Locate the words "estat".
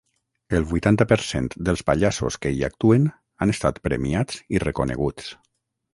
3.57-3.81